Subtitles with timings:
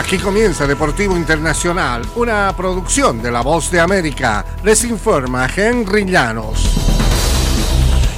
[0.00, 4.46] Aquí comienza Deportivo Internacional, una producción de La Voz de América.
[4.64, 6.64] Les informa Henry Llanos.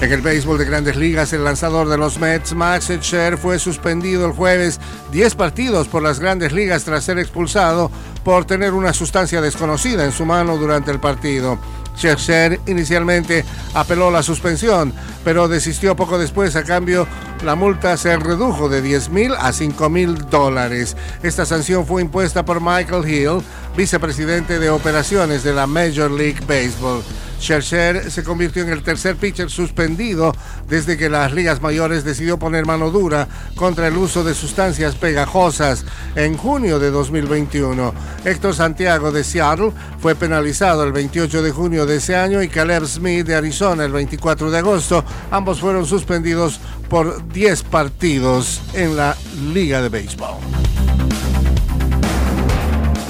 [0.01, 4.27] En el béisbol de grandes ligas, el lanzador de los Mets, Max Scherzer, fue suspendido
[4.27, 4.79] el jueves
[5.11, 7.91] 10 partidos por las grandes ligas tras ser expulsado
[8.23, 11.59] por tener una sustancia desconocida en su mano durante el partido.
[11.97, 13.45] Scherzer inicialmente
[13.75, 14.93] apeló la suspensión,
[15.25, 16.57] pero desistió poco después.
[16.57, 17.07] A cambio,
[17.45, 20.97] la multa se redujo de 10 mil a 5 mil dólares.
[21.23, 23.43] Esta sanción fue impuesta por Michael Hill,
[23.77, 27.03] vicepresidente de operaciones de la Major League Baseball.
[27.41, 30.33] Scherzer se convirtió en el tercer pitcher suspendido
[30.69, 33.27] desde que las ligas mayores decidió poner mano dura
[33.57, 35.85] contra el uso de sustancias pegajosas
[36.15, 37.93] en junio de 2021.
[38.25, 42.87] Héctor Santiago de Seattle fue penalizado el 28 de junio de ese año y Caleb
[42.87, 45.05] Smith de Arizona el 24 de agosto.
[45.31, 46.59] Ambos fueron suspendidos
[46.89, 49.17] por 10 partidos en la
[49.53, 50.72] Liga de Béisbol.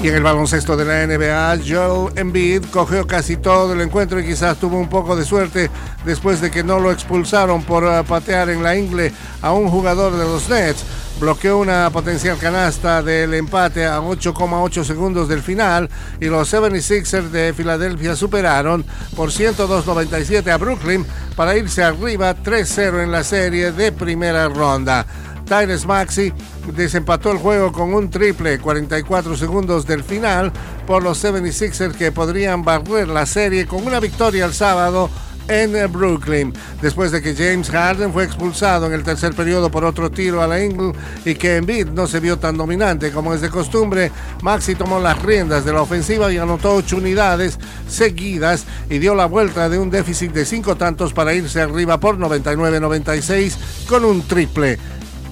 [0.03, 4.25] Y en el baloncesto de la NBA, Joel Embiid cogió casi todo el encuentro y
[4.25, 5.71] quizás tuvo un poco de suerte
[6.03, 10.11] después de que no lo expulsaron por uh, patear en la ingle a un jugador
[10.17, 10.83] de los Nets.
[11.21, 17.53] Bloqueó una potencial canasta del empate a 8,8 segundos del final y los 76ers de
[17.53, 18.83] Filadelfia superaron
[19.15, 21.05] por 102.97 a Brooklyn
[21.37, 25.05] para irse arriba 3-0 en la serie de primera ronda.
[25.45, 26.33] Tyrese Maxi
[26.75, 30.51] desempató el juego con un triple 44 segundos del final
[30.87, 35.09] por los 76ers que podrían barrer la serie con una victoria el sábado
[35.47, 40.09] en Brooklyn, después de que James Harden fue expulsado en el tercer periodo por otro
[40.09, 40.93] tiro a la Ingle
[41.25, 45.21] y que Embiid no se vio tan dominante como es de costumbre, Maxi tomó las
[45.21, 49.89] riendas de la ofensiva y anotó ocho unidades seguidas y dio la vuelta de un
[49.89, 53.55] déficit de cinco tantos para irse arriba por 99-96
[53.87, 54.79] con un triple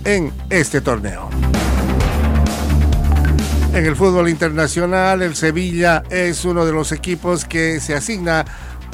[0.05, 1.29] en este torneo.
[3.73, 8.45] En el fútbol internacional, el Sevilla es uno de los equipos que se asigna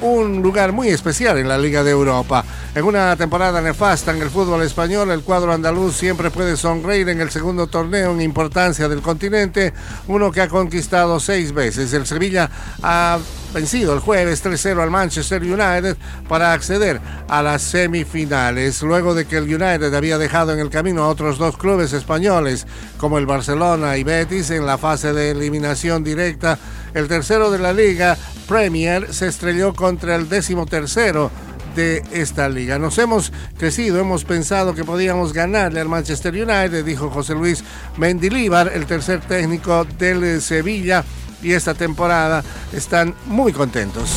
[0.02, 2.44] un lugar muy especial en la Liga de Europa.
[2.76, 7.22] En una temporada nefasta en el fútbol español, el cuadro andaluz siempre puede sonreír en
[7.22, 9.74] el segundo torneo en importancia del continente,
[10.08, 11.94] uno que ha conquistado seis veces.
[11.94, 12.50] El Sevilla
[12.84, 13.18] ha
[13.54, 15.98] vencido el jueves 3-0 al Manchester United
[16.28, 21.04] para acceder a las semifinales, luego de que el United había dejado en el camino
[21.04, 26.04] a otros dos clubes españoles como el Barcelona y Betis en la fase de eliminación
[26.04, 26.60] directa.
[26.94, 31.30] El tercero de la liga, Premier, se estrelló contra el décimo tercero
[31.76, 32.80] de esta liga.
[32.80, 37.64] Nos hemos crecido, hemos pensado que podíamos ganarle al Manchester United, dijo José Luis
[37.98, 41.04] Mendilíbar, el tercer técnico del Sevilla
[41.44, 42.44] y esta temporada
[42.74, 44.12] están muy contentos.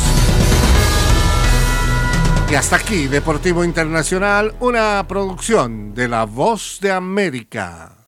[2.51, 7.97] Y hasta aquí, Deportivo Internacional, una producción de La Voz de América.